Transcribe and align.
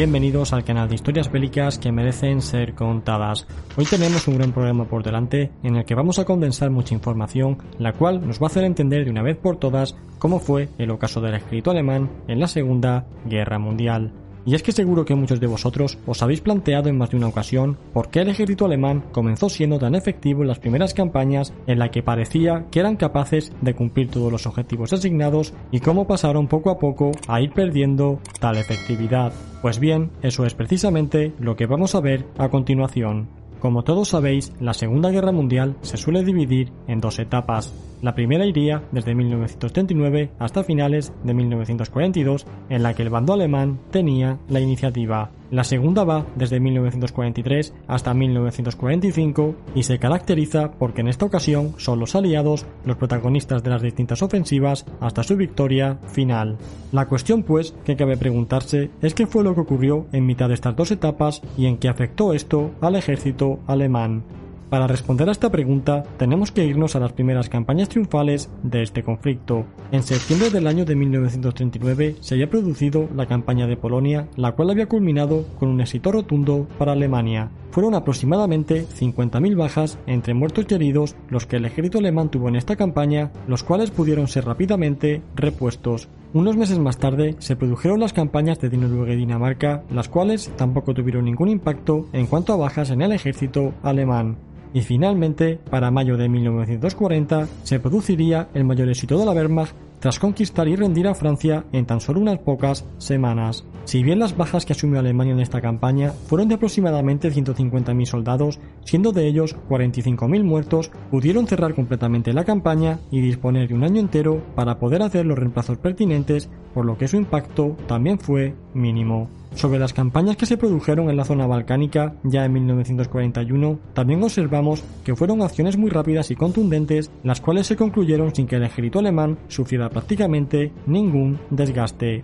Bienvenidos 0.00 0.54
al 0.54 0.64
canal 0.64 0.88
de 0.88 0.94
historias 0.94 1.30
bélicas 1.30 1.78
que 1.78 1.92
merecen 1.92 2.40
ser 2.40 2.74
contadas. 2.74 3.46
Hoy 3.76 3.84
tenemos 3.84 4.26
un 4.28 4.38
gran 4.38 4.50
programa 4.50 4.86
por 4.86 5.02
delante 5.02 5.50
en 5.62 5.76
el 5.76 5.84
que 5.84 5.94
vamos 5.94 6.18
a 6.18 6.24
condensar 6.24 6.70
mucha 6.70 6.94
información, 6.94 7.58
la 7.78 7.92
cual 7.92 8.26
nos 8.26 8.40
va 8.40 8.44
a 8.44 8.46
hacer 8.46 8.64
entender 8.64 9.04
de 9.04 9.10
una 9.10 9.20
vez 9.22 9.36
por 9.36 9.58
todas 9.58 9.94
cómo 10.18 10.40
fue 10.40 10.70
el 10.78 10.90
ocaso 10.90 11.20
del 11.20 11.34
ejército 11.34 11.70
alemán 11.70 12.10
en 12.28 12.40
la 12.40 12.46
Segunda 12.46 13.08
Guerra 13.26 13.58
Mundial. 13.58 14.10
Y 14.44 14.54
es 14.54 14.62
que 14.62 14.72
seguro 14.72 15.04
que 15.04 15.14
muchos 15.14 15.40
de 15.40 15.46
vosotros 15.46 15.98
os 16.06 16.22
habéis 16.22 16.40
planteado 16.40 16.88
en 16.88 16.98
más 16.98 17.10
de 17.10 17.16
una 17.16 17.28
ocasión 17.28 17.76
por 17.92 18.08
qué 18.08 18.20
el 18.20 18.28
ejército 18.28 18.64
alemán 18.64 19.04
comenzó 19.12 19.48
siendo 19.48 19.78
tan 19.78 19.94
efectivo 19.94 20.42
en 20.42 20.48
las 20.48 20.58
primeras 20.58 20.94
campañas 20.94 21.52
en 21.66 21.78
la 21.78 21.90
que 21.90 22.02
parecía 22.02 22.66
que 22.70 22.80
eran 22.80 22.96
capaces 22.96 23.52
de 23.60 23.74
cumplir 23.74 24.10
todos 24.10 24.32
los 24.32 24.46
objetivos 24.46 24.92
asignados 24.92 25.52
y 25.70 25.80
cómo 25.80 26.06
pasaron 26.06 26.48
poco 26.48 26.70
a 26.70 26.78
poco 26.78 27.12
a 27.28 27.40
ir 27.40 27.52
perdiendo 27.52 28.20
tal 28.40 28.56
efectividad. 28.56 29.32
Pues 29.62 29.78
bien, 29.78 30.10
eso 30.22 30.46
es 30.46 30.54
precisamente 30.54 31.32
lo 31.38 31.56
que 31.56 31.66
vamos 31.66 31.94
a 31.94 32.00
ver 32.00 32.26
a 32.38 32.48
continuación. 32.48 33.28
Como 33.60 33.84
todos 33.84 34.08
sabéis, 34.08 34.52
la 34.58 34.72
Segunda 34.72 35.10
Guerra 35.10 35.32
Mundial 35.32 35.76
se 35.82 35.98
suele 35.98 36.24
dividir 36.24 36.72
en 36.88 37.00
dos 37.00 37.18
etapas. 37.18 37.74
La 38.02 38.14
primera 38.14 38.46
iría 38.46 38.82
desde 38.92 39.14
1939 39.14 40.30
hasta 40.38 40.64
finales 40.64 41.12
de 41.22 41.34
1942, 41.34 42.46
en 42.70 42.82
la 42.82 42.94
que 42.94 43.02
el 43.02 43.10
bando 43.10 43.34
alemán 43.34 43.78
tenía 43.90 44.38
la 44.48 44.60
iniciativa. 44.60 45.30
La 45.50 45.64
segunda 45.64 46.04
va 46.04 46.26
desde 46.36 46.60
1943 46.60 47.74
hasta 47.88 48.14
1945 48.14 49.54
y 49.74 49.82
se 49.82 49.98
caracteriza 49.98 50.70
porque 50.72 51.00
en 51.02 51.08
esta 51.08 51.26
ocasión 51.26 51.74
son 51.76 51.98
los 51.98 52.14
aliados 52.14 52.66
los 52.84 52.96
protagonistas 52.96 53.62
de 53.62 53.70
las 53.70 53.82
distintas 53.82 54.22
ofensivas 54.22 54.86
hasta 55.00 55.22
su 55.22 55.36
victoria 55.36 55.98
final. 56.06 56.56
La 56.92 57.06
cuestión 57.06 57.42
pues 57.42 57.74
que 57.84 57.96
cabe 57.96 58.16
preguntarse 58.16 58.90
es 59.02 59.14
qué 59.14 59.26
fue 59.26 59.44
lo 59.44 59.54
que 59.54 59.60
ocurrió 59.60 60.06
en 60.12 60.24
mitad 60.24 60.48
de 60.48 60.54
estas 60.54 60.76
dos 60.76 60.90
etapas 60.90 61.42
y 61.58 61.66
en 61.66 61.78
qué 61.78 61.88
afectó 61.88 62.32
esto 62.32 62.70
al 62.80 62.96
ejército 62.96 63.58
alemán. 63.66 64.22
Para 64.70 64.86
responder 64.86 65.28
a 65.28 65.32
esta 65.32 65.50
pregunta, 65.50 66.04
tenemos 66.16 66.52
que 66.52 66.64
irnos 66.64 66.94
a 66.94 67.00
las 67.00 67.12
primeras 67.12 67.48
campañas 67.48 67.88
triunfales 67.88 68.48
de 68.62 68.82
este 68.82 69.02
conflicto. 69.02 69.64
En 69.90 70.04
septiembre 70.04 70.50
del 70.50 70.68
año 70.68 70.84
de 70.84 70.94
1939 70.94 72.16
se 72.20 72.34
había 72.34 72.48
producido 72.48 73.08
la 73.16 73.26
campaña 73.26 73.66
de 73.66 73.76
Polonia, 73.76 74.28
la 74.36 74.52
cual 74.52 74.70
había 74.70 74.86
culminado 74.86 75.44
con 75.58 75.70
un 75.70 75.80
éxito 75.80 76.12
rotundo 76.12 76.68
para 76.78 76.92
Alemania. 76.92 77.50
Fueron 77.72 77.94
aproximadamente 77.96 78.86
50.000 78.86 79.56
bajas 79.56 79.98
entre 80.06 80.34
muertos 80.34 80.66
y 80.68 80.74
heridos 80.74 81.16
los 81.28 81.46
que 81.46 81.56
el 81.56 81.64
ejército 81.64 81.98
alemán 81.98 82.28
tuvo 82.28 82.48
en 82.48 82.54
esta 82.54 82.76
campaña, 82.76 83.32
los 83.48 83.64
cuales 83.64 83.90
pudieron 83.90 84.28
ser 84.28 84.44
rápidamente 84.44 85.20
repuestos. 85.34 86.08
Unos 86.32 86.56
meses 86.56 86.78
más 86.78 86.96
tarde 86.96 87.34
se 87.40 87.56
produjeron 87.56 87.98
las 87.98 88.12
campañas 88.12 88.60
de 88.60 88.70
Noruega 88.76 89.14
y 89.14 89.16
Dinamarca, 89.16 89.82
las 89.90 90.08
cuales 90.08 90.52
tampoco 90.56 90.94
tuvieron 90.94 91.24
ningún 91.24 91.48
impacto 91.48 92.06
en 92.12 92.26
cuanto 92.26 92.52
a 92.52 92.56
bajas 92.56 92.90
en 92.90 93.02
el 93.02 93.10
ejército 93.10 93.74
alemán 93.82 94.36
y 94.72 94.82
finalmente, 94.82 95.58
para 95.70 95.90
mayo 95.90 96.16
de 96.16 96.28
1940, 96.28 97.48
se 97.62 97.80
produciría 97.80 98.48
el 98.54 98.64
mayor 98.64 98.88
éxito 98.88 99.18
de 99.18 99.26
la 99.26 99.32
Wehrmacht 99.32 99.74
tras 100.00 100.18
conquistar 100.18 100.66
y 100.68 100.76
rendir 100.76 101.06
a 101.06 101.14
Francia 101.14 101.64
en 101.72 101.86
tan 101.86 102.00
solo 102.00 102.20
unas 102.20 102.38
pocas 102.38 102.86
semanas. 102.98 103.64
Si 103.90 104.04
bien 104.04 104.20
las 104.20 104.36
bajas 104.36 104.64
que 104.64 104.72
asumió 104.72 105.00
Alemania 105.00 105.32
en 105.32 105.40
esta 105.40 105.60
campaña 105.60 106.12
fueron 106.12 106.46
de 106.46 106.54
aproximadamente 106.54 107.32
150.000 107.32 108.04
soldados, 108.04 108.60
siendo 108.84 109.10
de 109.10 109.26
ellos 109.26 109.56
45.000 109.68 110.44
muertos, 110.44 110.92
pudieron 111.10 111.48
cerrar 111.48 111.74
completamente 111.74 112.32
la 112.32 112.44
campaña 112.44 113.00
y 113.10 113.20
disponer 113.20 113.66
de 113.66 113.74
un 113.74 113.82
año 113.82 113.98
entero 113.98 114.44
para 114.54 114.78
poder 114.78 115.02
hacer 115.02 115.26
los 115.26 115.36
reemplazos 115.36 115.78
pertinentes, 115.78 116.48
por 116.72 116.86
lo 116.86 116.96
que 116.96 117.08
su 117.08 117.16
impacto 117.16 117.76
también 117.88 118.20
fue 118.20 118.54
mínimo. 118.74 119.28
Sobre 119.56 119.80
las 119.80 119.92
campañas 119.92 120.36
que 120.36 120.46
se 120.46 120.56
produjeron 120.56 121.10
en 121.10 121.16
la 121.16 121.24
zona 121.24 121.48
balcánica 121.48 122.14
ya 122.22 122.44
en 122.44 122.52
1941, 122.52 123.80
también 123.92 124.22
observamos 124.22 124.84
que 125.02 125.16
fueron 125.16 125.42
acciones 125.42 125.76
muy 125.76 125.90
rápidas 125.90 126.30
y 126.30 126.36
contundentes, 126.36 127.10
las 127.24 127.40
cuales 127.40 127.66
se 127.66 127.74
concluyeron 127.74 128.32
sin 128.36 128.46
que 128.46 128.54
el 128.54 128.62
ejército 128.62 129.00
alemán 129.00 129.36
sufriera 129.48 129.90
prácticamente 129.90 130.72
ningún 130.86 131.40
desgaste. 131.50 132.22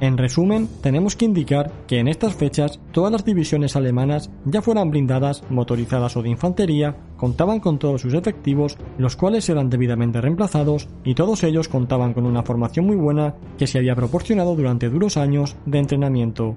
En 0.00 0.18
resumen, 0.18 0.68
tenemos 0.82 1.16
que 1.16 1.24
indicar 1.24 1.72
que 1.86 1.98
en 1.98 2.08
estas 2.08 2.34
fechas 2.34 2.78
todas 2.92 3.10
las 3.10 3.24
divisiones 3.24 3.76
alemanas, 3.76 4.30
ya 4.44 4.60
fueran 4.60 4.90
blindadas, 4.90 5.42
motorizadas 5.48 6.16
o 6.16 6.22
de 6.22 6.28
infantería, 6.28 6.96
contaban 7.16 7.60
con 7.60 7.78
todos 7.78 8.02
sus 8.02 8.12
efectivos, 8.12 8.76
los 8.98 9.16
cuales 9.16 9.48
eran 9.48 9.70
debidamente 9.70 10.20
reemplazados 10.20 10.88
y 11.02 11.14
todos 11.14 11.44
ellos 11.44 11.68
contaban 11.68 12.12
con 12.12 12.26
una 12.26 12.42
formación 12.42 12.86
muy 12.86 12.96
buena 12.96 13.34
que 13.58 13.66
se 13.66 13.78
había 13.78 13.96
proporcionado 13.96 14.54
durante 14.54 14.90
duros 14.90 15.16
años 15.16 15.56
de 15.64 15.78
entrenamiento. 15.78 16.56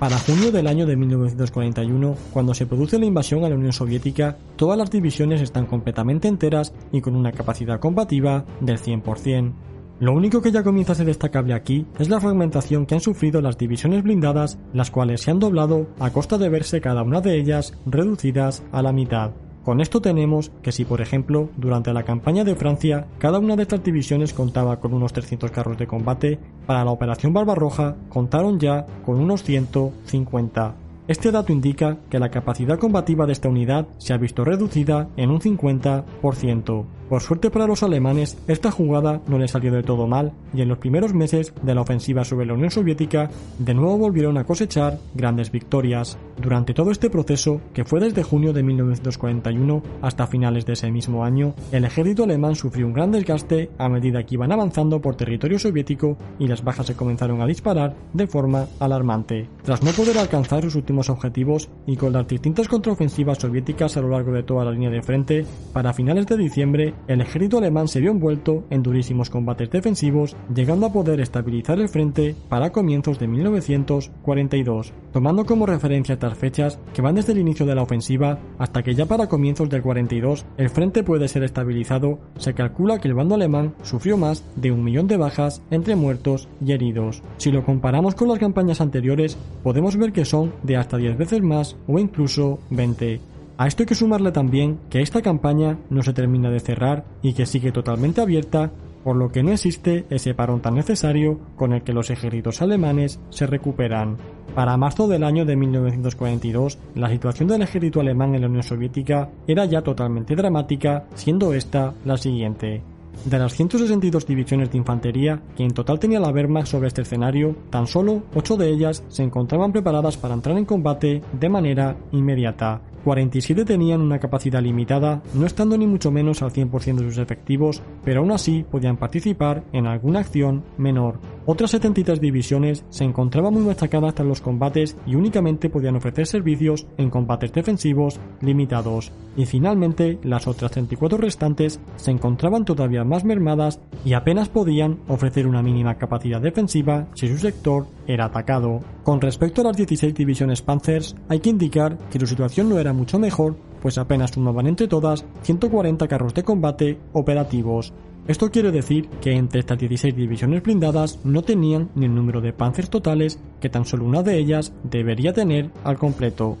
Para 0.00 0.18
junio 0.18 0.50
del 0.50 0.66
año 0.66 0.86
de 0.86 0.96
1941, 0.96 2.16
cuando 2.32 2.54
se 2.54 2.66
produce 2.66 2.98
la 2.98 3.04
invasión 3.04 3.44
a 3.44 3.50
la 3.50 3.54
Unión 3.54 3.72
Soviética, 3.72 4.36
todas 4.56 4.78
las 4.78 4.90
divisiones 4.90 5.42
están 5.42 5.66
completamente 5.66 6.26
enteras 6.26 6.72
y 6.90 7.02
con 7.02 7.14
una 7.14 7.32
capacidad 7.32 7.78
combativa 7.78 8.46
del 8.60 8.78
100%. 8.78 9.52
Lo 10.00 10.14
único 10.14 10.40
que 10.40 10.50
ya 10.50 10.62
comienza 10.62 10.92
a 10.92 10.94
ser 10.94 11.04
destacable 11.04 11.52
aquí 11.52 11.84
es 11.98 12.08
la 12.08 12.20
fragmentación 12.20 12.86
que 12.86 12.94
han 12.94 13.02
sufrido 13.02 13.42
las 13.42 13.58
divisiones 13.58 14.02
blindadas, 14.02 14.58
las 14.72 14.90
cuales 14.90 15.20
se 15.20 15.30
han 15.30 15.38
doblado 15.38 15.88
a 15.98 16.08
costa 16.08 16.38
de 16.38 16.48
verse 16.48 16.80
cada 16.80 17.02
una 17.02 17.20
de 17.20 17.36
ellas 17.36 17.74
reducidas 17.84 18.62
a 18.72 18.80
la 18.80 18.94
mitad. 18.94 19.32
Con 19.62 19.82
esto 19.82 20.00
tenemos 20.00 20.52
que 20.62 20.72
si, 20.72 20.86
por 20.86 21.02
ejemplo, 21.02 21.50
durante 21.58 21.92
la 21.92 22.04
campaña 22.04 22.44
de 22.44 22.54
Francia, 22.54 23.08
cada 23.18 23.38
una 23.38 23.56
de 23.56 23.62
estas 23.64 23.84
divisiones 23.84 24.32
contaba 24.32 24.80
con 24.80 24.94
unos 24.94 25.12
300 25.12 25.50
carros 25.50 25.76
de 25.76 25.86
combate, 25.86 26.38
para 26.66 26.82
la 26.82 26.92
Operación 26.92 27.34
Barbarroja 27.34 27.96
contaron 28.08 28.58
ya 28.58 28.86
con 29.04 29.20
unos 29.20 29.42
150. 29.42 30.76
Este 31.08 31.30
dato 31.30 31.52
indica 31.52 31.98
que 32.08 32.18
la 32.18 32.30
capacidad 32.30 32.78
combativa 32.78 33.26
de 33.26 33.34
esta 33.34 33.50
unidad 33.50 33.86
se 33.98 34.14
ha 34.14 34.16
visto 34.16 34.46
reducida 34.46 35.10
en 35.18 35.30
un 35.30 35.40
50%. 35.40 36.86
Por 37.10 37.22
suerte 37.22 37.50
para 37.50 37.66
los 37.66 37.82
alemanes, 37.82 38.38
esta 38.46 38.70
jugada 38.70 39.20
no 39.26 39.36
les 39.36 39.50
salió 39.50 39.72
de 39.72 39.82
todo 39.82 40.06
mal 40.06 40.30
y 40.54 40.62
en 40.62 40.68
los 40.68 40.78
primeros 40.78 41.12
meses 41.12 41.52
de 41.60 41.74
la 41.74 41.80
ofensiva 41.80 42.24
sobre 42.24 42.46
la 42.46 42.54
Unión 42.54 42.70
Soviética 42.70 43.28
de 43.58 43.74
nuevo 43.74 43.98
volvieron 43.98 44.38
a 44.38 44.44
cosechar 44.44 44.96
grandes 45.12 45.50
victorias. 45.50 46.18
Durante 46.40 46.72
todo 46.72 46.92
este 46.92 47.10
proceso, 47.10 47.60
que 47.74 47.84
fue 47.84 47.98
desde 47.98 48.22
junio 48.22 48.52
de 48.52 48.62
1941 48.62 49.82
hasta 50.02 50.28
finales 50.28 50.66
de 50.66 50.74
ese 50.74 50.88
mismo 50.92 51.24
año, 51.24 51.52
el 51.72 51.84
ejército 51.84 52.22
alemán 52.22 52.54
sufrió 52.54 52.86
un 52.86 52.92
gran 52.92 53.10
desgaste 53.10 53.70
a 53.76 53.88
medida 53.88 54.22
que 54.22 54.36
iban 54.36 54.52
avanzando 54.52 55.00
por 55.00 55.16
territorio 55.16 55.58
soviético 55.58 56.16
y 56.38 56.46
las 56.46 56.62
bajas 56.62 56.86
se 56.86 56.94
comenzaron 56.94 57.42
a 57.42 57.46
disparar 57.46 57.96
de 58.12 58.28
forma 58.28 58.66
alarmante. 58.78 59.48
Tras 59.64 59.82
no 59.82 59.90
poder 59.90 60.16
alcanzar 60.16 60.62
sus 60.62 60.76
últimos 60.76 61.10
objetivos 61.10 61.70
y 61.88 61.96
con 61.96 62.12
las 62.12 62.28
distintas 62.28 62.68
contraofensivas 62.68 63.38
soviéticas 63.38 63.96
a 63.96 64.00
lo 64.00 64.10
largo 64.10 64.30
de 64.30 64.44
toda 64.44 64.64
la 64.64 64.70
línea 64.70 64.90
de 64.90 65.02
frente, 65.02 65.44
para 65.72 65.92
finales 65.92 66.28
de 66.28 66.36
diciembre 66.36 66.94
el 67.08 67.20
ejército 67.20 67.58
alemán 67.58 67.88
se 67.88 68.00
vio 68.00 68.10
envuelto 68.10 68.64
en 68.70 68.82
durísimos 68.82 69.30
combates 69.30 69.70
defensivos, 69.70 70.36
llegando 70.54 70.86
a 70.86 70.92
poder 70.92 71.20
estabilizar 71.20 71.78
el 71.80 71.88
frente 71.88 72.34
para 72.48 72.70
comienzos 72.70 73.18
de 73.18 73.28
1942, 73.28 74.92
tomando 75.12 75.44
como 75.44 75.66
referencia 75.66 76.14
estas 76.14 76.36
fechas 76.36 76.78
que 76.94 77.02
van 77.02 77.14
desde 77.14 77.32
el 77.32 77.38
inicio 77.38 77.66
de 77.66 77.74
la 77.74 77.82
ofensiva 77.82 78.38
hasta 78.58 78.82
que 78.82 78.94
ya 78.94 79.06
para 79.06 79.28
comienzos 79.28 79.68
del 79.68 79.82
42 79.82 80.44
el 80.56 80.70
frente 80.70 81.02
puede 81.02 81.28
ser 81.28 81.42
estabilizado, 81.42 82.18
se 82.36 82.54
calcula 82.54 82.98
que 82.98 83.08
el 83.08 83.14
bando 83.14 83.34
alemán 83.34 83.74
sufrió 83.82 84.16
más 84.16 84.44
de 84.56 84.72
un 84.72 84.84
millón 84.84 85.06
de 85.06 85.16
bajas 85.16 85.62
entre 85.70 85.96
muertos 85.96 86.48
y 86.64 86.72
heridos. 86.72 87.22
Si 87.38 87.50
lo 87.50 87.64
comparamos 87.64 88.14
con 88.14 88.28
las 88.28 88.38
campañas 88.38 88.80
anteriores, 88.80 89.36
podemos 89.62 89.96
ver 89.96 90.12
que 90.12 90.24
son 90.24 90.52
de 90.62 90.76
hasta 90.76 90.96
10 90.96 91.16
veces 91.16 91.42
más 91.42 91.76
o 91.86 91.98
incluso 91.98 92.58
20. 92.70 93.29
A 93.60 93.66
esto 93.66 93.82
hay 93.82 93.86
que 93.86 93.94
sumarle 93.94 94.32
también 94.32 94.78
que 94.88 95.02
esta 95.02 95.20
campaña 95.20 95.76
no 95.90 96.02
se 96.02 96.14
termina 96.14 96.48
de 96.48 96.60
cerrar 96.60 97.04
y 97.20 97.34
que 97.34 97.44
sigue 97.44 97.72
totalmente 97.72 98.22
abierta 98.22 98.72
por 99.04 99.16
lo 99.16 99.30
que 99.30 99.42
no 99.42 99.52
existe 99.52 100.06
ese 100.08 100.32
parón 100.32 100.62
tan 100.62 100.76
necesario 100.76 101.38
con 101.56 101.74
el 101.74 101.82
que 101.82 101.92
los 101.92 102.08
ejércitos 102.08 102.62
alemanes 102.62 103.20
se 103.28 103.46
recuperan. 103.46 104.16
Para 104.54 104.78
marzo 104.78 105.08
del 105.08 105.24
año 105.24 105.44
de 105.44 105.56
1942, 105.56 106.78
la 106.94 107.10
situación 107.10 107.48
del 107.48 107.60
ejército 107.60 108.00
alemán 108.00 108.34
en 108.34 108.40
la 108.40 108.46
Unión 108.46 108.62
Soviética 108.62 109.28
era 109.46 109.66
ya 109.66 109.82
totalmente 109.82 110.34
dramática, 110.34 111.04
siendo 111.14 111.52
esta 111.52 111.92
la 112.06 112.16
siguiente. 112.16 112.80
De 113.26 113.38
las 113.38 113.52
162 113.52 114.26
divisiones 114.26 114.70
de 114.70 114.78
infantería 114.78 115.42
que 115.54 115.64
en 115.64 115.74
total 115.74 116.00
tenía 116.00 116.18
la 116.18 116.30
Wehrmacht 116.30 116.68
sobre 116.68 116.88
este 116.88 117.02
escenario, 117.02 117.54
tan 117.68 117.86
solo 117.86 118.22
8 118.34 118.56
de 118.56 118.70
ellas 118.70 119.04
se 119.08 119.22
encontraban 119.22 119.70
preparadas 119.70 120.16
para 120.16 120.32
entrar 120.32 120.56
en 120.56 120.64
combate 120.64 121.20
de 121.38 121.48
manera 121.50 121.98
inmediata. 122.12 122.80
47 123.04 123.64
tenían 123.64 124.00
una 124.00 124.18
capacidad 124.18 124.62
limitada, 124.62 125.22
no 125.34 125.46
estando 125.46 125.76
ni 125.76 125.86
mucho 125.86 126.10
menos 126.10 126.42
al 126.42 126.52
100% 126.52 126.96
de 126.96 127.04
sus 127.04 127.18
efectivos, 127.18 127.82
pero 128.04 128.20
aún 128.20 128.32
así 128.32 128.64
podían 128.70 128.96
participar 128.96 129.64
en 129.72 129.86
alguna 129.86 130.20
acción 130.20 130.64
menor. 130.78 131.18
Otras 131.52 131.72
73 131.72 132.20
divisiones 132.20 132.84
se 132.90 133.02
encontraban 133.02 133.52
muy 133.52 133.64
machacadas 133.64 134.14
tras 134.14 134.28
los 134.28 134.40
combates 134.40 134.96
y 135.04 135.16
únicamente 135.16 135.68
podían 135.68 135.96
ofrecer 135.96 136.28
servicios 136.28 136.86
en 136.96 137.10
combates 137.10 137.52
defensivos 137.52 138.20
limitados. 138.40 139.10
Y 139.36 139.46
finalmente, 139.46 140.20
las 140.22 140.46
otras 140.46 140.70
34 140.70 141.18
restantes 141.18 141.80
se 141.96 142.12
encontraban 142.12 142.64
todavía 142.64 143.02
más 143.02 143.24
mermadas 143.24 143.80
y 144.04 144.12
apenas 144.12 144.48
podían 144.48 145.00
ofrecer 145.08 145.48
una 145.48 145.60
mínima 145.60 145.96
capacidad 145.96 146.40
defensiva 146.40 147.08
si 147.14 147.26
su 147.26 147.38
sector 147.38 147.88
era 148.06 148.26
atacado. 148.26 148.78
Con 149.02 149.20
respecto 149.20 149.62
a 149.62 149.64
las 149.64 149.76
16 149.76 150.14
divisiones 150.14 150.62
Panzers, 150.62 151.16
hay 151.28 151.40
que 151.40 151.50
indicar 151.50 151.98
que 152.10 152.20
su 152.20 152.28
situación 152.28 152.68
no 152.68 152.78
era 152.78 152.92
mucho 152.92 153.18
mejor, 153.18 153.56
pues 153.82 153.98
apenas 153.98 154.30
sumaban 154.30 154.68
entre 154.68 154.86
todas 154.86 155.24
140 155.42 156.06
carros 156.06 156.32
de 156.32 156.44
combate 156.44 157.00
operativos. 157.12 157.92
Esto 158.28 158.50
quiere 158.50 158.70
decir 158.70 159.08
que 159.20 159.32
entre 159.32 159.60
estas 159.60 159.78
16 159.78 160.14
divisiones 160.14 160.62
blindadas 160.62 161.18
no 161.24 161.42
tenían 161.42 161.90
ni 161.94 162.06
el 162.06 162.14
número 162.14 162.40
de 162.40 162.52
panzers 162.52 162.90
totales 162.90 163.40
que 163.60 163.68
tan 163.68 163.84
solo 163.84 164.04
una 164.04 164.22
de 164.22 164.38
ellas 164.38 164.72
debería 164.84 165.32
tener 165.32 165.70
al 165.84 165.98
completo. 165.98 166.56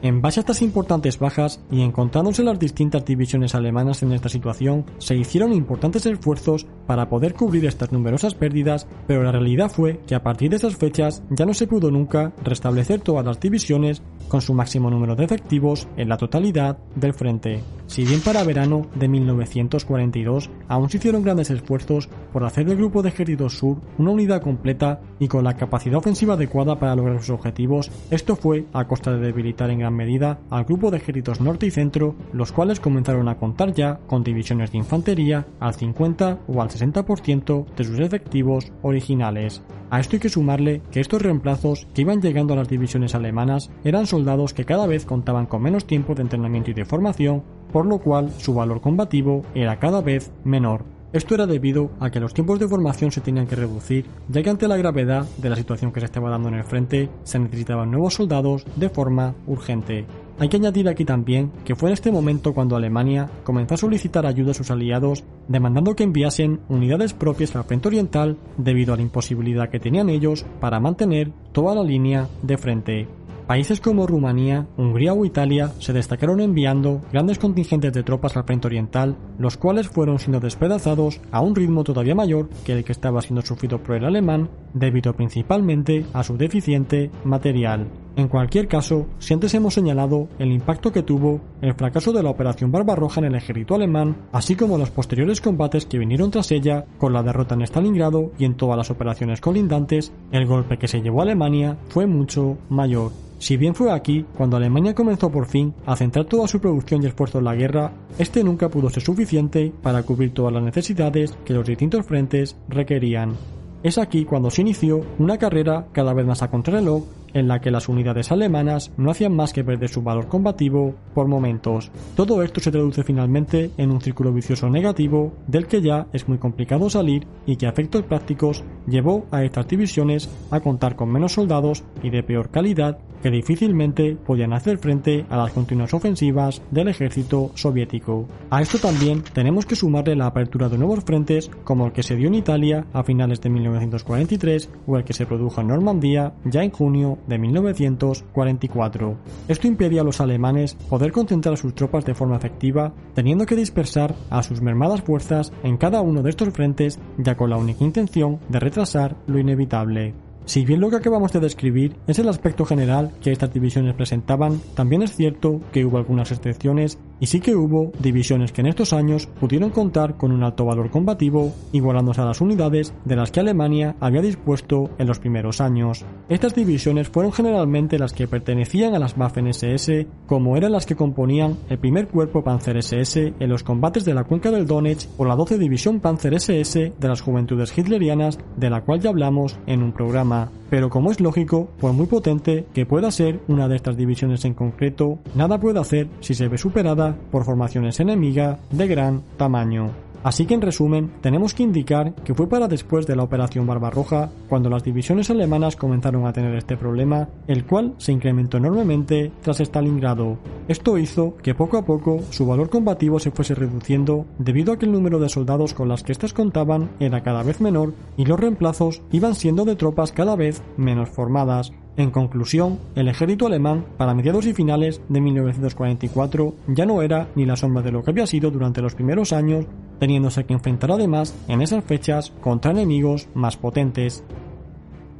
En 0.00 0.22
base 0.22 0.38
a 0.38 0.42
estas 0.42 0.62
importantes 0.62 1.18
bajas 1.18 1.60
y 1.72 1.82
encontrándose 1.82 2.44
las 2.44 2.60
distintas 2.60 3.04
divisiones 3.04 3.56
alemanas 3.56 4.02
en 4.04 4.12
esta 4.12 4.28
situación, 4.28 4.84
se 4.98 5.16
hicieron 5.16 5.52
importantes 5.52 6.06
esfuerzos 6.06 6.66
para 6.86 7.08
poder 7.08 7.34
cubrir 7.34 7.64
estas 7.64 7.90
numerosas 7.90 8.34
pérdidas, 8.36 8.86
pero 9.08 9.24
la 9.24 9.32
realidad 9.32 9.72
fue 9.72 10.00
que 10.06 10.14
a 10.14 10.22
partir 10.22 10.50
de 10.50 10.56
esas 10.56 10.76
fechas 10.76 11.22
ya 11.30 11.46
no 11.46 11.54
se 11.54 11.66
pudo 11.66 11.90
nunca 11.90 12.32
restablecer 12.44 13.00
todas 13.00 13.24
las 13.24 13.40
divisiones 13.40 14.02
con 14.28 14.40
su 14.40 14.54
máximo 14.54 14.90
número 14.90 15.16
de 15.16 15.24
efectivos 15.24 15.88
en 15.96 16.08
la 16.08 16.16
totalidad 16.16 16.78
del 16.94 17.14
frente. 17.14 17.62
Si 17.86 18.04
bien 18.04 18.20
para 18.20 18.44
verano 18.44 18.86
de 18.94 19.08
1942 19.08 20.50
aún 20.68 20.90
se 20.90 20.98
hicieron 20.98 21.22
grandes 21.22 21.50
esfuerzos 21.50 22.08
por 22.32 22.44
hacer 22.44 22.66
del 22.66 22.76
Grupo 22.76 23.02
de 23.02 23.08
Ejércitos 23.08 23.56
Sur 23.56 23.78
una 23.96 24.10
unidad 24.10 24.42
completa 24.42 25.00
y 25.18 25.28
con 25.28 25.44
la 25.44 25.56
capacidad 25.56 25.96
ofensiva 25.96 26.34
adecuada 26.34 26.78
para 26.78 26.94
lograr 26.94 27.20
sus 27.20 27.30
objetivos, 27.30 27.90
esto 28.10 28.36
fue 28.36 28.66
a 28.72 28.86
costa 28.86 29.12
de 29.12 29.20
debilitar 29.20 29.70
en 29.70 29.78
gran 29.78 29.94
medida 29.94 30.38
al 30.50 30.64
Grupo 30.64 30.90
de 30.90 30.98
Ejércitos 30.98 31.40
Norte 31.40 31.66
y 31.66 31.70
Centro, 31.70 32.14
los 32.32 32.52
cuales 32.52 32.80
comenzaron 32.80 33.28
a 33.28 33.38
contar 33.38 33.72
ya 33.72 33.98
con 34.06 34.22
divisiones 34.22 34.72
de 34.72 34.78
infantería 34.78 35.46
al 35.60 35.74
50 35.74 36.40
o 36.46 36.60
al 36.60 36.68
60% 36.68 37.66
de 37.74 37.84
sus 37.84 37.98
efectivos 38.00 38.70
originales. 38.82 39.62
A 39.90 40.00
esto 40.00 40.16
hay 40.16 40.20
que 40.20 40.28
sumarle 40.28 40.82
que 40.90 41.00
estos 41.00 41.22
reemplazos 41.22 41.86
que 41.94 42.02
iban 42.02 42.20
llegando 42.20 42.52
a 42.52 42.56
las 42.56 42.68
divisiones 42.68 43.14
alemanas 43.14 43.70
eran 43.84 44.06
soldados 44.06 44.52
que 44.52 44.66
cada 44.66 44.86
vez 44.86 45.06
contaban 45.06 45.46
con 45.46 45.62
menos 45.62 45.86
tiempo 45.86 46.14
de 46.14 46.22
entrenamiento 46.22 46.70
y 46.70 46.74
de 46.74 46.84
formación, 46.84 47.42
por 47.72 47.86
lo 47.86 47.98
cual 47.98 48.30
su 48.36 48.52
valor 48.52 48.82
combativo 48.82 49.44
era 49.54 49.78
cada 49.78 50.02
vez 50.02 50.30
menor. 50.44 50.84
Esto 51.14 51.34
era 51.34 51.46
debido 51.46 51.90
a 52.00 52.10
que 52.10 52.20
los 52.20 52.34
tiempos 52.34 52.58
de 52.58 52.68
formación 52.68 53.10
se 53.10 53.22
tenían 53.22 53.46
que 53.46 53.56
reducir, 53.56 54.04
ya 54.28 54.42
que 54.42 54.50
ante 54.50 54.68
la 54.68 54.76
gravedad 54.76 55.26
de 55.38 55.48
la 55.48 55.56
situación 55.56 55.90
que 55.90 56.00
se 56.00 56.06
estaba 56.06 56.28
dando 56.28 56.48
en 56.48 56.56
el 56.56 56.64
frente, 56.64 57.08
se 57.24 57.38
necesitaban 57.38 57.90
nuevos 57.90 58.12
soldados 58.12 58.66
de 58.76 58.90
forma 58.90 59.34
urgente. 59.46 60.04
Hay 60.40 60.48
que 60.48 60.56
añadir 60.56 60.88
aquí 60.88 61.04
también 61.04 61.50
que 61.64 61.74
fue 61.74 61.90
en 61.90 61.94
este 61.94 62.12
momento 62.12 62.54
cuando 62.54 62.76
Alemania 62.76 63.28
comenzó 63.42 63.74
a 63.74 63.78
solicitar 63.78 64.24
ayuda 64.24 64.52
a 64.52 64.54
sus 64.54 64.70
aliados, 64.70 65.24
demandando 65.48 65.96
que 65.96 66.04
enviasen 66.04 66.60
unidades 66.68 67.12
propias 67.12 67.56
al 67.56 67.64
frente 67.64 67.88
oriental 67.88 68.36
debido 68.56 68.94
a 68.94 68.96
la 68.96 69.02
imposibilidad 69.02 69.68
que 69.68 69.80
tenían 69.80 70.08
ellos 70.08 70.44
para 70.60 70.78
mantener 70.78 71.32
toda 71.52 71.74
la 71.74 71.82
línea 71.82 72.28
de 72.42 72.56
frente. 72.56 73.08
Países 73.48 73.80
como 73.80 74.06
Rumanía, 74.06 74.66
Hungría 74.76 75.14
o 75.14 75.24
Italia 75.24 75.72
se 75.78 75.94
destacaron 75.94 76.40
enviando 76.40 77.00
grandes 77.10 77.38
contingentes 77.38 77.94
de 77.94 78.02
tropas 78.02 78.36
al 78.36 78.44
frente 78.44 78.66
oriental, 78.66 79.16
los 79.38 79.56
cuales 79.56 79.88
fueron 79.88 80.18
siendo 80.18 80.38
despedazados 80.38 81.20
a 81.32 81.40
un 81.40 81.56
ritmo 81.56 81.82
todavía 81.82 82.14
mayor 82.14 82.50
que 82.66 82.74
el 82.74 82.84
que 82.84 82.92
estaba 82.92 83.22
siendo 83.22 83.40
sufrido 83.40 83.78
por 83.78 83.96
el 83.96 84.04
alemán, 84.04 84.50
debido 84.74 85.14
principalmente 85.14 86.04
a 86.12 86.22
su 86.24 86.36
deficiente 86.36 87.10
material. 87.24 87.86
En 88.18 88.26
cualquier 88.26 88.66
caso, 88.66 89.06
si 89.20 89.32
antes 89.32 89.54
hemos 89.54 89.74
señalado 89.74 90.26
el 90.40 90.50
impacto 90.50 90.90
que 90.90 91.04
tuvo 91.04 91.40
el 91.62 91.74
fracaso 91.74 92.12
de 92.12 92.20
la 92.24 92.30
Operación 92.30 92.72
Barbarroja 92.72 93.20
en 93.20 93.26
el 93.26 93.36
ejército 93.36 93.76
alemán, 93.76 94.16
así 94.32 94.56
como 94.56 94.76
los 94.76 94.90
posteriores 94.90 95.40
combates 95.40 95.86
que 95.86 95.98
vinieron 95.98 96.32
tras 96.32 96.50
ella, 96.50 96.84
con 96.98 97.12
la 97.12 97.22
derrota 97.22 97.54
en 97.54 97.62
Stalingrado 97.62 98.32
y 98.36 98.44
en 98.44 98.56
todas 98.56 98.76
las 98.76 98.90
operaciones 98.90 99.40
colindantes, 99.40 100.10
el 100.32 100.46
golpe 100.46 100.78
que 100.78 100.88
se 100.88 101.00
llevó 101.00 101.20
a 101.20 101.22
Alemania 101.22 101.76
fue 101.90 102.08
mucho 102.08 102.58
mayor. 102.70 103.12
Si 103.38 103.56
bien 103.56 103.76
fue 103.76 103.92
aquí 103.92 104.26
cuando 104.36 104.56
Alemania 104.56 104.96
comenzó 104.96 105.30
por 105.30 105.46
fin 105.46 105.72
a 105.86 105.94
centrar 105.94 106.24
toda 106.24 106.48
su 106.48 106.60
producción 106.60 107.04
y 107.04 107.06
esfuerzo 107.06 107.38
en 107.38 107.44
la 107.44 107.54
guerra, 107.54 107.92
este 108.18 108.42
nunca 108.42 108.68
pudo 108.68 108.90
ser 108.90 109.04
suficiente 109.04 109.72
para 109.80 110.02
cubrir 110.02 110.34
todas 110.34 110.52
las 110.52 110.64
necesidades 110.64 111.38
que 111.44 111.54
los 111.54 111.64
distintos 111.64 112.04
frentes 112.04 112.56
requerían. 112.68 113.36
Es 113.84 113.96
aquí 113.96 114.24
cuando 114.24 114.50
se 114.50 114.62
inició 114.62 115.02
una 115.20 115.38
carrera 115.38 115.86
cada 115.92 116.12
vez 116.14 116.26
más 116.26 116.42
a 116.42 116.50
contrarreloj 116.50 117.04
en 117.34 117.48
la 117.48 117.60
que 117.60 117.70
las 117.70 117.88
unidades 117.88 118.32
alemanas 118.32 118.92
no 118.96 119.10
hacían 119.10 119.34
más 119.34 119.52
que 119.52 119.64
perder 119.64 119.88
su 119.88 120.02
valor 120.02 120.28
combativo 120.28 120.94
por 121.14 121.28
momentos. 121.28 121.90
Todo 122.16 122.42
esto 122.42 122.60
se 122.60 122.70
traduce 122.70 123.02
finalmente 123.02 123.70
en 123.76 123.90
un 123.90 124.00
círculo 124.00 124.32
vicioso 124.32 124.68
negativo 124.68 125.32
del 125.46 125.66
que 125.66 125.82
ya 125.82 126.06
es 126.12 126.28
muy 126.28 126.38
complicado 126.38 126.90
salir 126.90 127.26
y 127.46 127.56
que 127.56 127.66
a 127.66 127.70
efectos 127.70 128.02
prácticos 128.02 128.64
llevó 128.86 129.26
a 129.30 129.44
estas 129.44 129.68
divisiones 129.68 130.28
a 130.50 130.60
contar 130.60 130.96
con 130.96 131.10
menos 131.10 131.32
soldados 131.32 131.84
y 132.02 132.10
de 132.10 132.22
peor 132.22 132.50
calidad 132.50 132.98
que 133.22 133.30
difícilmente 133.30 134.16
podían 134.16 134.52
hacer 134.52 134.78
frente 134.78 135.26
a 135.28 135.36
las 135.36 135.52
continuas 135.52 135.92
ofensivas 135.94 136.62
del 136.70 136.88
ejército 136.88 137.50
soviético. 137.54 138.26
A 138.50 138.62
esto 138.62 138.78
también 138.78 139.22
tenemos 139.32 139.66
que 139.66 139.76
sumarle 139.76 140.16
la 140.16 140.26
apertura 140.26 140.68
de 140.68 140.78
nuevos 140.78 141.04
frentes 141.04 141.50
como 141.64 141.86
el 141.86 141.92
que 141.92 142.02
se 142.02 142.16
dio 142.16 142.28
en 142.28 142.34
Italia 142.34 142.86
a 142.92 143.02
finales 143.02 143.40
de 143.40 143.50
1943 143.50 144.70
o 144.86 144.96
el 144.96 145.04
que 145.04 145.12
se 145.12 145.26
produjo 145.26 145.60
en 145.60 145.68
Normandía 145.68 146.32
ya 146.44 146.62
en 146.62 146.70
junio 146.70 147.17
de 147.26 147.38
1944. 147.38 149.16
Esto 149.48 149.66
impedía 149.66 150.02
a 150.02 150.04
los 150.04 150.20
alemanes 150.20 150.74
poder 150.74 151.12
concentrar 151.12 151.54
a 151.54 151.56
sus 151.56 151.74
tropas 151.74 152.04
de 152.04 152.14
forma 152.14 152.36
efectiva, 152.36 152.92
teniendo 153.14 153.46
que 153.46 153.56
dispersar 153.56 154.14
a 154.30 154.42
sus 154.42 154.60
mermadas 154.60 155.02
fuerzas 155.02 155.52
en 155.62 155.76
cada 155.76 156.00
uno 156.00 156.22
de 156.22 156.30
estos 156.30 156.50
frentes 156.50 156.98
ya 157.18 157.36
con 157.36 157.50
la 157.50 157.56
única 157.56 157.84
intención 157.84 158.38
de 158.48 158.60
retrasar 158.60 159.16
lo 159.26 159.38
inevitable. 159.38 160.14
Si 160.48 160.64
bien 160.64 160.80
lo 160.80 160.88
que 160.88 160.96
acabamos 160.96 161.30
de 161.34 161.40
describir 161.40 161.96
es 162.06 162.18
el 162.18 162.26
aspecto 162.26 162.64
general 162.64 163.12
que 163.22 163.32
estas 163.32 163.52
divisiones 163.52 163.92
presentaban, 163.92 164.62
también 164.74 165.02
es 165.02 165.14
cierto 165.14 165.60
que 165.72 165.84
hubo 165.84 165.98
algunas 165.98 166.32
excepciones 166.32 166.98
y 167.20 167.26
sí 167.26 167.40
que 167.40 167.56
hubo 167.56 167.92
divisiones 167.98 168.52
que 168.52 168.60
en 168.60 168.68
estos 168.68 168.92
años 168.92 169.26
pudieron 169.26 169.70
contar 169.70 170.16
con 170.16 170.32
un 170.32 170.42
alto 170.42 170.64
valor 170.64 170.90
combativo, 170.90 171.52
igualándose 171.72 172.20
a 172.20 172.24
las 172.24 172.40
unidades 172.40 172.94
de 173.04 173.16
las 173.16 173.30
que 173.30 173.40
Alemania 173.40 173.96
había 174.00 174.22
dispuesto 174.22 174.90
en 174.98 175.06
los 175.06 175.18
primeros 175.18 175.60
años. 175.60 176.04
Estas 176.28 176.54
divisiones 176.54 177.08
fueron 177.08 177.32
generalmente 177.32 177.98
las 177.98 178.12
que 178.12 178.28
pertenecían 178.28 178.94
a 178.94 178.98
las 178.98 179.16
Waffen 179.16 179.48
SS, 179.48 180.06
como 180.26 180.56
eran 180.56 180.72
las 180.72 180.86
que 180.86 180.96
componían 180.96 181.56
el 181.68 181.78
primer 181.78 182.08
cuerpo 182.08 182.42
Panzer 182.42 182.76
SS 182.76 183.34
en 183.38 183.48
los 183.48 183.62
combates 183.62 184.04
de 184.04 184.14
la 184.14 184.24
cuenca 184.24 184.50
del 184.50 184.66
Donetsk 184.66 185.08
o 185.18 185.24
la 185.24 185.36
12 185.36 185.58
División 185.58 186.00
Panzer 186.00 186.34
SS 186.34 186.92
de 186.98 187.08
las 187.08 187.20
Juventudes 187.20 187.76
Hitlerianas, 187.76 188.38
de 188.56 188.70
la 188.70 188.82
cual 188.82 189.00
ya 189.00 189.10
hablamos 189.10 189.58
en 189.66 189.82
un 189.82 189.92
programa 189.92 190.50
pero 190.70 190.90
como 190.90 191.10
es 191.10 191.20
lógico, 191.20 191.68
por 191.80 191.92
muy 191.92 192.06
potente 192.06 192.66
que 192.74 192.86
pueda 192.86 193.10
ser 193.10 193.40
una 193.48 193.68
de 193.68 193.76
estas 193.76 193.96
divisiones 193.96 194.44
en 194.44 194.54
concreto, 194.54 195.18
nada 195.34 195.58
puede 195.58 195.80
hacer 195.80 196.08
si 196.20 196.34
se 196.34 196.48
ve 196.48 196.58
superada 196.58 197.16
por 197.30 197.44
formaciones 197.44 198.00
enemigas 198.00 198.58
de 198.70 198.86
gran 198.86 199.22
tamaño. 199.36 200.07
Así 200.22 200.46
que 200.46 200.54
en 200.54 200.62
resumen, 200.62 201.12
tenemos 201.20 201.54
que 201.54 201.62
indicar 201.62 202.14
que 202.24 202.34
fue 202.34 202.48
para 202.48 202.68
después 202.68 203.06
de 203.06 203.14
la 203.14 203.22
Operación 203.22 203.66
Barbarroja 203.66 204.30
cuando 204.48 204.68
las 204.68 204.82
divisiones 204.82 205.30
alemanas 205.30 205.76
comenzaron 205.76 206.26
a 206.26 206.32
tener 206.32 206.54
este 206.54 206.76
problema, 206.76 207.28
el 207.46 207.64
cual 207.64 207.94
se 207.98 208.12
incrementó 208.12 208.56
enormemente 208.56 209.30
tras 209.42 209.60
Stalingrado. 209.60 210.38
Esto 210.66 210.98
hizo 210.98 211.36
que 211.36 211.54
poco 211.54 211.78
a 211.78 211.84
poco 211.84 212.20
su 212.30 212.46
valor 212.46 212.68
combativo 212.68 213.18
se 213.18 213.30
fuese 213.30 213.54
reduciendo 213.54 214.26
debido 214.38 214.72
a 214.72 214.78
que 214.78 214.86
el 214.86 214.92
número 214.92 215.18
de 215.18 215.28
soldados 215.28 215.72
con 215.72 215.88
las 215.88 216.02
que 216.02 216.12
éstas 216.12 216.32
contaban 216.32 216.90
era 216.98 217.22
cada 217.22 217.42
vez 217.42 217.60
menor 217.60 217.94
y 218.16 218.24
los 218.24 218.40
reemplazos 218.40 219.02
iban 219.12 219.34
siendo 219.34 219.64
de 219.64 219.76
tropas 219.76 220.12
cada 220.12 220.36
vez 220.36 220.62
menos 220.76 221.08
formadas, 221.08 221.72
en 221.98 222.12
conclusión, 222.12 222.78
el 222.94 223.08
ejército 223.08 223.46
alemán, 223.46 223.84
para 223.96 224.14
mediados 224.14 224.46
y 224.46 224.54
finales 224.54 225.02
de 225.08 225.20
1944, 225.20 226.54
ya 226.68 226.86
no 226.86 227.02
era 227.02 227.28
ni 227.34 227.44
la 227.44 227.56
sombra 227.56 227.82
de 227.82 227.90
lo 227.90 228.04
que 228.04 228.12
había 228.12 228.26
sido 228.26 228.52
durante 228.52 228.80
los 228.80 228.94
primeros 228.94 229.32
años 229.32 229.66
teniéndose 229.98 230.44
que 230.44 230.54
enfrentar 230.54 230.92
además 230.92 231.34
en 231.48 231.60
esas 231.60 231.84
fechas 231.84 232.32
contra 232.40 232.70
enemigos 232.70 233.26
más 233.34 233.56
potentes. 233.56 234.22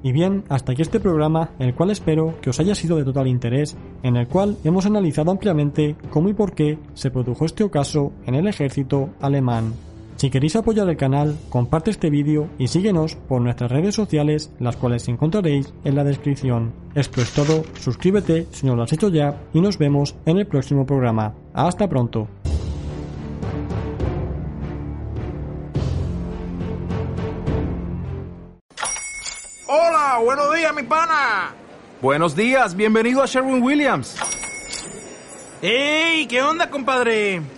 Y 0.05 0.13
bien, 0.13 0.45
hasta 0.49 0.71
aquí 0.71 0.83
este 0.83 1.01
programa, 1.01 1.51
el 1.59 1.75
cual 1.75 1.91
espero 1.91 2.37
que 2.41 2.51
os 2.51 2.61
haya 2.61 2.77
sido 2.77 2.97
de 2.97 3.05
total 3.05 3.27
interés, 3.27 3.77
en 4.05 4.17
el 4.17 4.29
cual 4.29 4.57
hemos 4.63 4.87
analizado 4.87 5.33
ampliamente 5.33 5.97
cómo 6.11 6.29
y 6.29 6.35
por 6.35 6.53
qué 6.53 6.79
se 6.95 7.11
produjo 7.11 7.45
este 7.45 7.65
ocaso 7.65 8.13
en 8.25 8.37
el 8.37 8.47
ejército 8.47 9.11
alemán. 9.21 9.88
Si 10.19 10.31
queréis 10.31 10.57
apoyar 10.57 10.89
el 10.89 10.97
canal, 10.97 11.39
comparte 11.49 11.93
este 11.93 12.11
vídeo 12.11 12.51
y 12.59 12.67
síguenos 12.67 13.15
por 13.15 13.41
nuestras 13.41 13.71
redes 13.71 13.95
sociales, 13.95 14.51
las 14.59 14.77
cuales 14.77 15.07
encontraréis 15.07 15.73
en 15.85 15.95
la 15.95 16.03
descripción. 16.03 16.73
Esto 16.97 17.23
es 17.23 17.31
todo, 17.31 17.63
suscríbete 17.79 18.49
si 18.51 18.67
no 18.67 18.75
lo 18.75 18.83
has 18.83 18.93
hecho 18.93 19.11
ya 19.11 19.41
y 19.55 19.61
nos 19.61 19.79
vemos 19.79 20.17
en 20.27 20.39
el 20.39 20.49
próximo 20.49 20.85
programa. 20.85 21.35
Hasta 21.55 21.89
pronto. 21.89 22.27
Hola, 29.69 30.19
buenos 30.25 30.53
días, 30.53 30.75
mi 30.75 30.83
pana. 30.83 31.55
Buenos 32.03 32.35
días, 32.35 32.75
bienvenido 32.75 33.23
a 33.23 33.27
Sherwin 33.27 33.63
Williams. 33.63 34.17
¡Ey! 35.63 36.27
¿Qué 36.27 36.43
onda, 36.43 36.69
compadre? 36.69 37.58